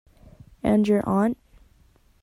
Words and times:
And 0.63 0.87
your 0.87 1.07
aunt. 1.07 1.37